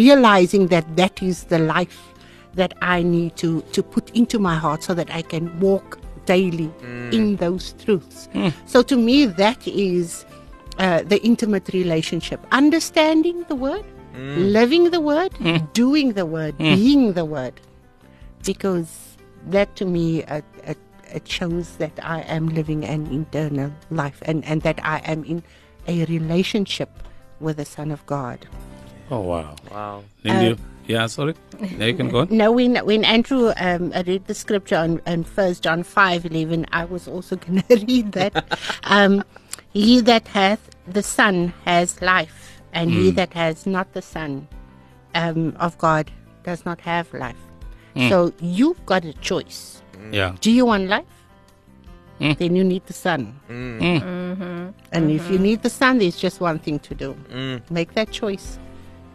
[0.01, 1.99] realizing that that is the life
[2.61, 5.99] that I need to to put into my heart so that I can walk
[6.33, 6.71] daily
[7.19, 8.19] in those truths.
[8.73, 13.85] So to me, that is uh, the intimate relationship, understanding the word,
[14.59, 15.33] living the word,
[15.85, 17.55] doing the word, being the word,
[18.51, 18.91] because
[19.55, 20.75] that to me uh, uh,
[21.13, 25.43] it shows that I am living an internal life and and that I am in
[25.87, 26.91] a relationship
[27.41, 28.47] with the Son of God.
[29.11, 29.57] Oh wow.
[29.71, 30.05] Wow.
[30.25, 31.35] Lindy, Uh, yeah, sorry.
[31.77, 32.29] Now you can go on.
[32.43, 36.85] No, when when Andrew um, read the scripture on, on First John five eleven, I
[36.85, 38.45] was also going to read that.
[38.85, 39.25] um,
[39.73, 44.49] he that hath the Son has life, and he that has not the Son
[45.15, 46.11] um, of God
[46.45, 47.37] does not have life.
[48.09, 49.78] So you've got a choice.
[50.13, 50.35] Yeah.
[50.41, 51.05] Do you want life?
[52.21, 52.37] Mm.
[52.39, 53.39] Then you need the Son.
[53.49, 54.73] Mm.
[54.93, 57.63] And if you need the Son, there's just one thing to do: Mm.
[57.71, 58.59] make that choice.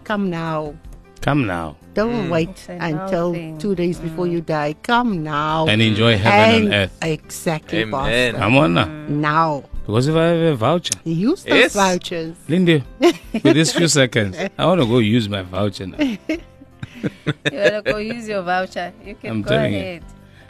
[0.03, 0.75] Come now.
[1.21, 3.57] Come now Don't wait It's until nothing.
[3.57, 4.75] two days before you die.
[4.83, 5.65] Come now.
[5.67, 6.97] and enjoy heaven And- on earth.
[7.01, 8.33] Exactly, Amen.
[8.33, 8.37] Pastor.
[8.39, 8.85] Come on now.
[9.07, 9.63] Now.
[9.85, 11.73] Because if I have a voucher, Use those Yes.
[11.75, 12.35] vouchers.
[12.49, 15.97] Lindy, with these few seconds, I want to go use my voucher now.
[17.51, 18.93] You wanna go use your voucher?
[19.05, 19.99] You can I'm go telling you.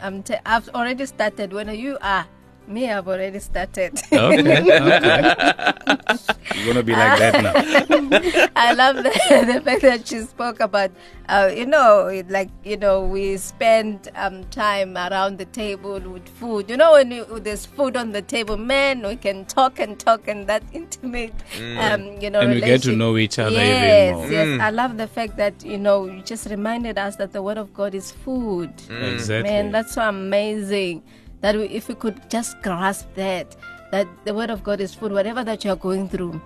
[0.04, 1.54] I'm te- I've already started.
[1.54, 2.26] When you are
[2.68, 4.00] me, I've already started.
[4.12, 4.60] Okay.
[4.72, 6.34] okay.
[6.54, 8.48] You're going to be like that now.
[8.56, 9.02] I love the,
[9.54, 10.90] the fact that she spoke about,
[11.28, 16.70] uh, you know, like you know, we spend um, time around the table with food.
[16.70, 20.28] You know, when you, there's food on the table, man, we can talk and talk
[20.28, 21.34] and that intimate,
[21.78, 24.30] um, you know, And we get to know each other even yes.
[24.30, 27.58] Yes, I love the fact that you know you just reminded us that the word
[27.58, 28.72] of God is food.
[28.90, 29.50] Exactly.
[29.50, 31.02] Man, that's so amazing.
[31.44, 33.54] That we, if we could just grasp that,
[33.92, 36.40] that the word of God is food, whatever that you are going through,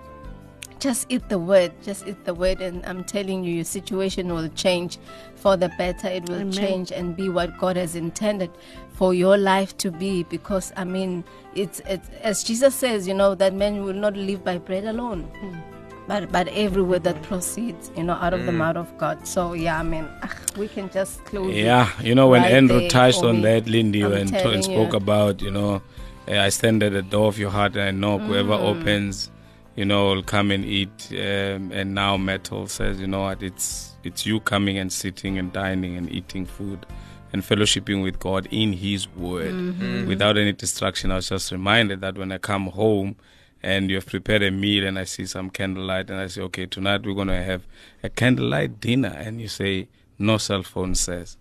[0.79, 1.71] just eat the word.
[1.81, 4.97] Just eat the word, and I'm telling you, your situation will change
[5.35, 6.09] for the better.
[6.09, 8.51] It will change and be what God has intended
[8.91, 10.23] for your life to be.
[10.23, 11.23] Because I mean,
[11.55, 15.23] it's, it's as Jesus says, you know, that man will not live by bread alone.
[15.39, 15.68] Hmm.
[16.09, 19.27] But, but every word that proceeds, you know, out of the mouth of God.
[19.27, 21.53] So yeah, I mean, ah, we can just close.
[21.53, 23.41] Yeah, you know, when right Andrew touched on me.
[23.43, 24.97] that, Lindy, I'm and, and spoke you.
[24.97, 25.83] about, you know,
[26.27, 28.21] uh, I stand at the door of your heart and I knock.
[28.21, 28.71] Whoever Mm.
[28.71, 29.29] opens,
[29.75, 31.09] you know, will come and eat.
[31.11, 35.53] Um, and now Metal says, you know what, it's it's you coming and sitting and
[35.53, 36.87] dining and eating food
[37.33, 40.07] and fellowshipping with God in His Word Mm-hmm.
[40.07, 41.11] without any distraction.
[41.11, 43.15] I was just reminded that when I come home
[43.61, 47.05] and you've prepared a meal and I see some candlelight and I say, okay, tonight
[47.05, 47.63] we're going to have
[48.03, 49.13] a candlelight dinner.
[49.15, 51.37] And you say, no cell phone says.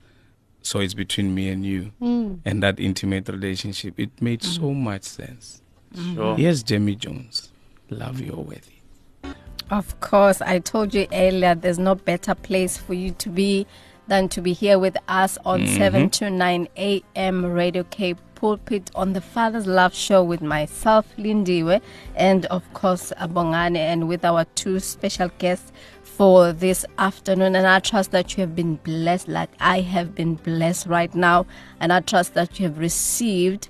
[0.62, 2.40] So it's between me and you mm.
[2.44, 3.98] and that intimate relationship.
[3.98, 4.76] It made so mm.
[4.76, 5.62] much sense.
[5.94, 6.14] Mm-hmm.
[6.14, 6.38] Sure.
[6.38, 7.52] Yes, Jamie Jones.
[7.90, 9.34] Love you, worthy.
[9.70, 13.66] Of course, I told you earlier there's no better place for you to be
[14.08, 15.76] than to be here with us on mm-hmm.
[15.76, 17.44] 7 to 9 a.m.
[17.44, 21.80] Radio Cape Pulpit on the Father's Love Show with myself, Lindiwe,
[22.14, 25.72] and of course, Abongane, and with our two special guests
[26.04, 27.56] for this afternoon.
[27.56, 31.46] And I trust that you have been blessed like I have been blessed right now.
[31.80, 33.68] And I trust that you have received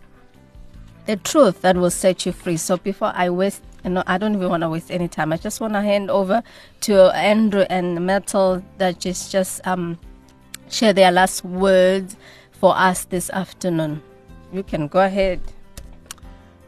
[1.07, 2.59] the truth that will set you free.
[2.59, 5.33] So before I waste, know, I don't even want to waste any time.
[5.33, 6.42] I just want to hand over
[6.83, 9.98] to Andrew and Metal that just just um
[10.68, 12.16] share their last words
[12.52, 14.02] for us this afternoon.
[14.52, 15.40] You can go ahead.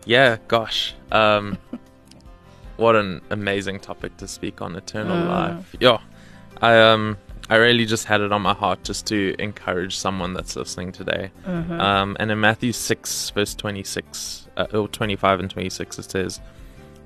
[0.05, 0.95] Yeah, gosh.
[1.13, 1.59] Um,
[2.77, 5.77] what an amazing topic to speak on eternal life.
[5.81, 5.99] Yeah.
[6.63, 7.17] I um
[7.49, 11.33] I really just had it on my heart just to encourage someone that's listening today.
[11.47, 16.41] Um, and in Matthew 6 verse 26 uh, or 25 and 26 it says,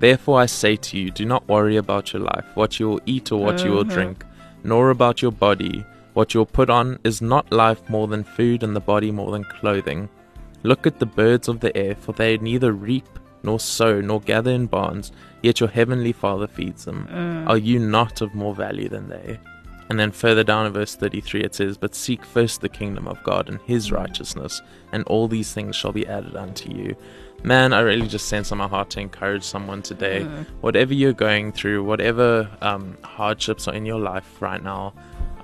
[0.00, 3.32] "Therefore I say to you, do not worry about your life, what you will eat
[3.32, 4.24] or what you will drink,
[4.64, 5.84] nor about your body,
[6.14, 6.98] what you will put on.
[7.04, 10.08] Is not life more than food and the body more than clothing?
[10.64, 13.06] Look at the birds of the air, for they neither reap
[13.42, 17.06] nor sow nor gather in barns, yet your heavenly Father feeds them.
[17.12, 17.48] Mm.
[17.48, 19.38] Are you not of more value than they?
[19.90, 23.22] And then further down in verse 33 it says, But seek first the kingdom of
[23.22, 23.98] God and his mm.
[23.98, 26.96] righteousness, and all these things shall be added unto you.
[27.42, 30.22] Man, I really just sense on my heart to encourage someone today.
[30.22, 30.46] Mm.
[30.62, 34.94] Whatever you're going through, whatever um, hardships are in your life right now,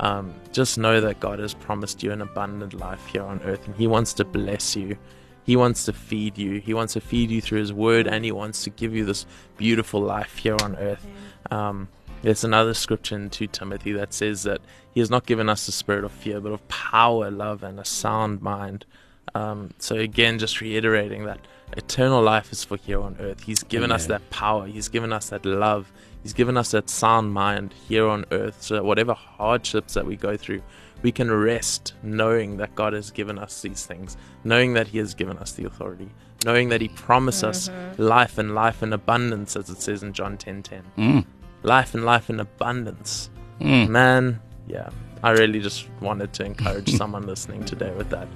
[0.01, 3.77] um, just know that God has promised you an abundant life here on earth, and
[3.77, 4.97] He wants to bless you.
[5.45, 6.61] He wants to feed you.
[6.61, 9.27] He wants to feed you through His Word, and He wants to give you this
[9.59, 11.07] beautiful life here on earth.
[11.51, 11.89] Um,
[12.23, 15.73] there's another scripture in 2 Timothy that says that He has not given us the
[15.73, 18.87] spirit of fear, but of power, love, and a sound mind.
[19.35, 21.41] Um, so again, just reiterating that
[21.77, 23.43] eternal life is for here on earth.
[23.43, 24.67] He's given us that power.
[24.67, 25.93] He's given us that love.
[26.23, 28.63] He's given us that sound mind here on earth.
[28.63, 30.63] So that whatever hardships that we go through,
[31.03, 35.15] we can rest knowing that God has given us these things, knowing that He has
[35.15, 36.11] given us the authority,
[36.45, 40.37] knowing that He promised us life and life in abundance, as it says in John
[40.37, 40.83] 10:10.
[40.99, 41.25] Mm.
[41.63, 43.31] Life and life in abundance.
[43.61, 43.89] Mm.
[43.89, 44.91] Man, yeah.
[45.23, 48.27] I really just wanted to encourage someone listening today with that.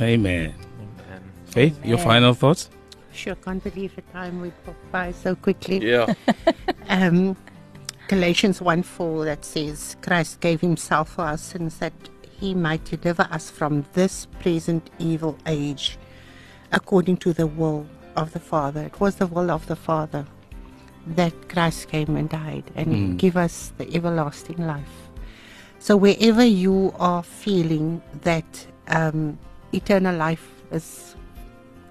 [0.00, 0.54] Amen.
[0.78, 1.32] Amen.
[1.46, 2.68] Faith, your final thoughts?
[3.14, 5.78] Sure, can't believe the time we popped by so quickly.
[5.78, 6.12] Yeah.
[6.88, 7.36] um,
[8.08, 11.92] Galatians 1 4 that says, Christ gave himself for our sins that
[12.38, 15.96] he might deliver us from this present evil age
[16.72, 18.82] according to the will of the Father.
[18.82, 20.26] It was the will of the Father
[21.06, 25.08] that Christ came and died and give us the everlasting life.
[25.78, 29.38] So wherever you are feeling that um,
[29.72, 31.14] eternal life is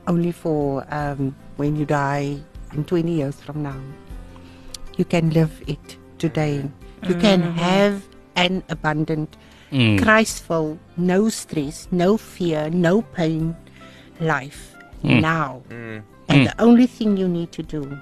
[0.07, 2.37] only for um, when you die
[2.73, 3.79] in 20 years from now,
[4.97, 6.69] you can live it today.
[7.07, 7.57] You can mm-hmm.
[7.57, 8.03] have
[8.35, 9.35] an abundant,
[9.73, 9.99] Mm.
[9.99, 13.55] Christful, no stress, no fear, no pain
[14.19, 15.19] life mm.
[15.19, 15.63] now.
[15.69, 16.03] Mm.
[16.29, 16.45] And mm.
[16.45, 17.97] the only thing you need to do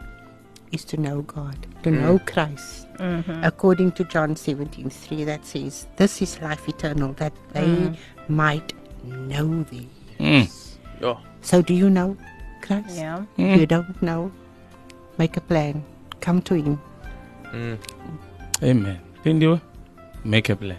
[0.74, 2.88] is to know God, to know Christ.
[2.96, 3.44] Mm-hmm.
[3.46, 8.74] According to John 17 3, that says, This is life eternal, that they might
[9.06, 9.88] know thee.
[10.20, 10.52] Mm.
[11.00, 11.18] Yeah.
[11.42, 12.18] So, do you know
[12.62, 12.96] Christ?
[12.98, 13.26] Yeah.
[13.38, 14.32] If you don't know,
[15.18, 15.84] make a plan.
[16.20, 16.80] Come to Him.
[17.52, 17.78] Mm.
[18.64, 19.00] Amen.
[19.26, 19.60] Lindiwe,
[20.24, 20.78] make a plan.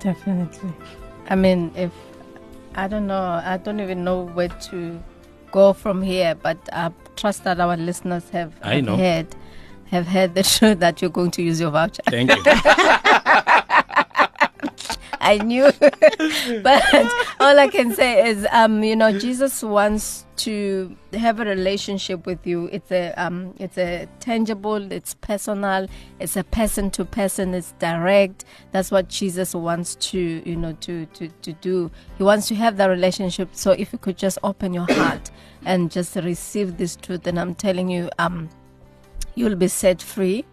[0.00, 0.72] Definitely.
[1.28, 1.90] I mean, if
[2.74, 5.00] I don't know, I don't even know where to
[5.52, 8.96] go from here, but I trust that our listeners have, I have know.
[8.96, 9.26] heard
[9.86, 12.02] have heard the truth that you're going to use your voucher.
[12.06, 12.42] Thank you.
[15.24, 15.72] I knew,
[16.62, 16.84] but
[17.40, 22.46] all I can say is, um, you know, Jesus wants to have a relationship with
[22.46, 22.68] you.
[22.70, 25.88] It's a, um, it's a tangible, it's personal,
[26.20, 28.44] it's a person to person, it's direct.
[28.72, 31.90] That's what Jesus wants to, you know, to to to do.
[32.18, 33.48] He wants to have that relationship.
[33.52, 35.30] So if you could just open your heart
[35.64, 38.50] and just receive this truth, and I'm telling you, um,
[39.34, 40.44] you'll be set free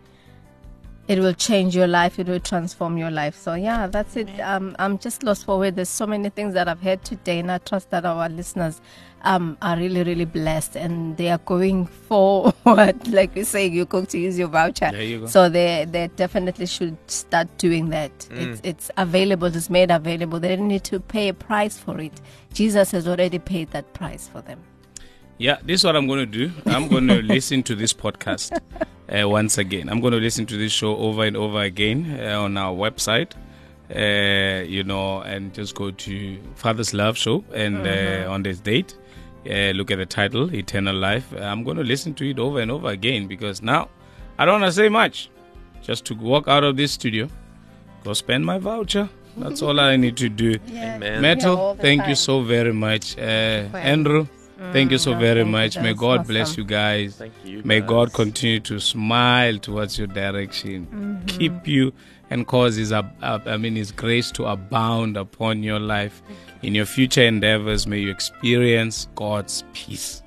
[1.11, 3.35] it will change your life it will transform your life.
[3.35, 4.29] So yeah that's it.
[4.39, 5.75] Um, i'm just lost for words.
[5.75, 8.81] There's so many things that i've heard today and i trust that our listeners
[9.23, 12.95] um, are really really blessed and they are going forward.
[13.07, 14.89] Like we say you're going to use your voucher.
[14.91, 15.27] There you go.
[15.27, 18.11] so they they definitely should start doing that.
[18.31, 20.39] It's it's available it's made available.
[20.39, 22.19] They don't need to pay a price for it.
[22.53, 24.59] Jesus has already paid that price for them
[25.41, 26.51] Yeah, this is what I'm going to do.
[26.67, 28.55] I'm going to listen to this podcast
[29.09, 29.89] uh, once again.
[29.89, 33.31] I'm going to listen to this show over and over again uh, on our website,
[33.89, 38.95] uh, you know, and just go to Father's Love Show and uh, on this date,
[39.49, 41.33] uh, look at the title, Eternal Life.
[41.35, 43.89] I'm going to listen to it over and over again because now
[44.37, 45.31] I don't want to say much.
[45.81, 47.27] Just to walk out of this studio,
[48.03, 49.09] go spend my voucher.
[49.37, 50.59] That's all I need to do.
[50.67, 50.97] Yeah.
[50.97, 51.19] Amen.
[51.23, 53.17] Metal, the thank you so very much.
[53.17, 53.21] Uh,
[53.73, 54.27] Andrew,
[54.71, 55.75] thank you so very much.
[55.77, 57.15] May that's God bless you guys.
[57.17, 57.61] Thank you.
[57.65, 57.89] May guys.
[57.89, 61.25] God continue to smile towards your direction, Mm-hmm.
[61.25, 61.93] keep you,
[62.29, 66.21] and cause His, ab- ab- I mean, His grace to abound upon your life.
[66.61, 70.21] In your future endeavors, may you experience God's peace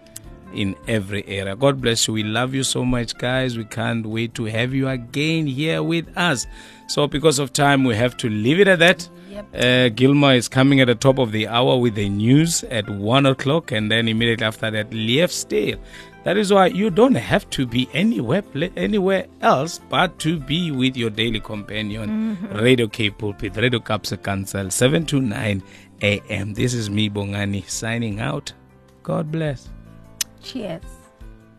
[0.53, 1.55] in every area.
[1.57, 2.15] God bless you.
[2.15, 3.57] We love you so much, guys.
[3.57, 6.47] We can't wait to have you again here with us.
[6.89, 9.09] So, because of time, we have to leave it at that.
[9.35, 9.47] Yep.
[9.55, 13.27] Uh, Gilma is coming at the top of the hour with the news at one
[13.27, 15.79] o'clock, and then immediately after that, Lief Stale.
[16.23, 18.43] That is why you don't have to be anywhere
[18.77, 24.71] anywhere else but to be with your daily companion, Radio Cape Pulpit, Radio Kaapse Kansel,
[24.71, 25.63] 7 to 9
[26.03, 26.55] a.m.
[26.55, 28.53] This is me, Bongani, signing out.
[29.03, 29.69] God bless.
[30.43, 31.04] Cheers.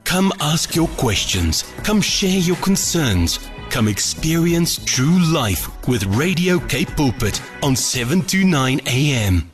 [0.05, 1.63] Come ask your questions.
[1.83, 3.39] Come share your concerns.
[3.69, 9.51] Come experience true life with Radio Cape Pulpit on 7 to 9 a.m.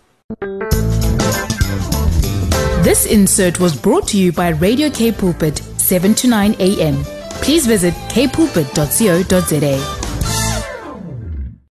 [2.84, 7.04] This insert was brought to you by Radio Cape Pulpit, 7 to 9 a.m.
[7.42, 10.01] Please visit kpulpit.co.za.